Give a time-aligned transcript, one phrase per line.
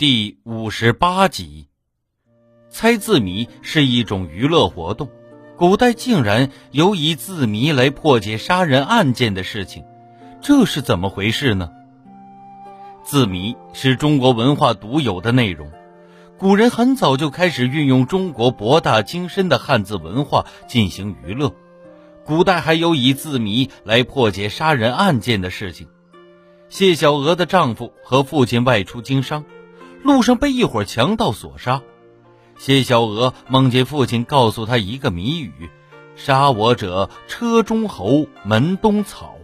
[0.00, 1.68] 第五十八集，
[2.70, 5.10] 猜字谜是一种娱乐活动。
[5.58, 9.84] 古代竟然有以字谜来破解杀人案件的事情，
[10.40, 11.70] 这是怎么回事呢？
[13.04, 15.70] 字谜是中国文化独有的内容，
[16.38, 21.54] 古人很早就开始运用中国博大精深的汉字文化进行娱乐。
[22.24, 25.88] 古代还有以字谜来破解杀人案件的事情。
[26.70, 29.44] 谢小娥的丈夫和父亲外出经商。
[30.02, 31.82] 路上被一伙强盗所杀，
[32.58, 35.70] 谢小娥梦见父亲告诉她一个谜语
[36.16, 39.34] ：“杀我者，车中侯，门东草。”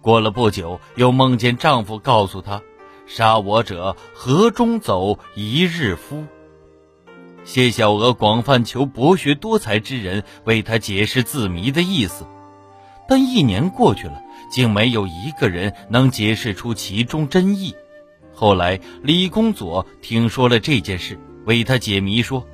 [0.00, 2.62] 过了不久，又梦见丈夫告诉她
[3.06, 6.24] ：“杀我者，河中走，一日夫。”
[7.44, 12.24] 谢小娥广泛求博学多才之人为她解释字谜的意思，
[13.06, 17.74] 但一年过去了，竟没有一个人能解释出其中真意。
[18.42, 22.44] 后来，李公佐听说了这件事，为他解谜说：“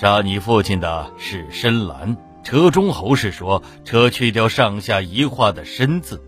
[0.00, 6.22] 杀你父亲的是申兰，车中侯是说车去掉上下一画的申字，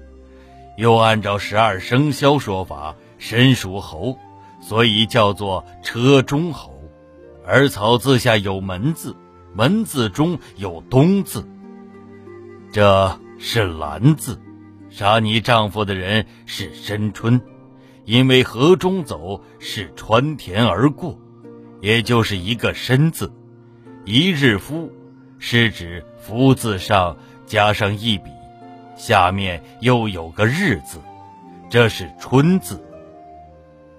[0.77, 4.19] 又按照十二生肖说法，申属猴，
[4.61, 6.75] 所以叫做车中侯。
[7.47, 9.15] 而草字下有门字，
[9.55, 11.47] 门字中有东字，
[12.73, 14.41] 这是兰字。
[14.91, 17.41] 杀你丈夫的人是申春。”
[18.05, 21.19] 因为河中走是穿田而过，
[21.81, 23.33] 也就是一个“申”字。
[24.05, 24.93] 一日夫
[25.39, 28.31] 是指夫字上加上一笔，
[28.97, 30.99] 下面又有个日字，
[31.71, 32.83] 这是春字。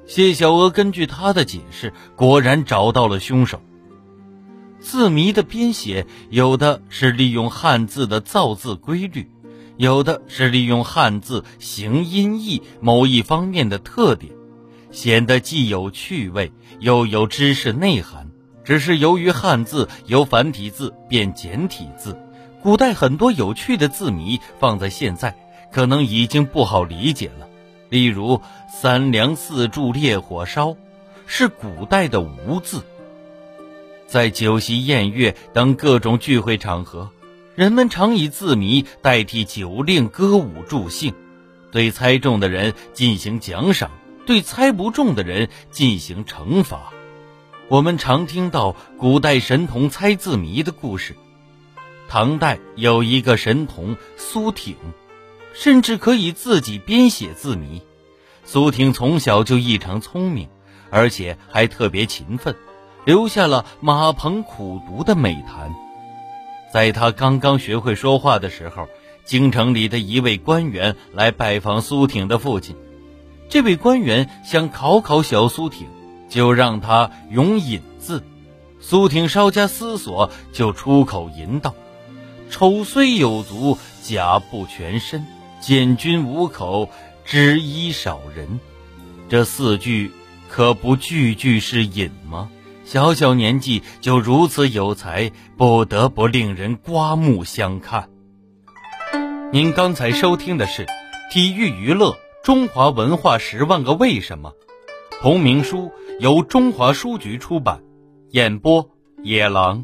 [0.06, 3.59] 谢小娥根据他的解释，果然找到了凶手。
[4.80, 9.31] 字谜的编写，有的是利用汉字的造字规律。
[9.78, 14.31] 有的是利用汉字形音义某一方面的特点，
[14.92, 18.30] 显得既有趣味又有知识内涵。
[18.64, 22.18] 只是由于汉字由繁体字变简体字，
[22.64, 25.35] 古代很多有趣的字谜放在现在
[25.72, 27.47] 可能已经不好理解了。
[27.90, 30.75] 例如“三梁四柱烈火烧”
[31.28, 32.81] 是古代的无字，
[34.08, 37.12] 在酒席宴乐等各种聚会场合。
[37.55, 41.13] 人们常以字谜代替酒令、歌舞助兴，
[41.71, 43.91] 对猜中的人进行奖赏，
[44.25, 46.91] 对猜不中的人进行惩罚。
[47.69, 51.16] 我们常听到古代神童猜字谜的故事。
[52.09, 54.75] 唐代有一个神童苏挺，
[55.53, 57.81] 甚至可以自己编写字谜。
[58.43, 60.49] 苏挺从小就异常聪明，
[60.89, 62.53] 而且还特别勤奋，
[63.05, 65.73] 留下了“马棚苦读”的美谈。
[66.74, 68.88] 在他刚刚学会说话的时候，
[69.24, 72.76] 京城里的一位官员来拜访苏挺的父亲。
[73.48, 75.88] 这位官员想考考小苏挺，
[76.30, 78.24] 就让他咏引字。
[78.80, 81.74] 苏挺稍加思索，就出口吟道
[82.52, 85.22] ：“丑虽有足，甲不全身；
[85.59, 86.90] 见君无口，
[87.24, 88.59] 知衣少人。”
[89.28, 90.12] 这四句
[90.50, 92.12] 可不句句是引？
[92.85, 98.09] 小小年纪就如此有才，不得不令人刮目相看。
[99.51, 100.85] 您刚才收听的是
[101.31, 104.51] 《体育娱乐中华文化十万个为什么》，
[105.19, 107.81] 同名书由中华书局出版，
[108.29, 108.88] 演播
[109.23, 109.84] 野狼。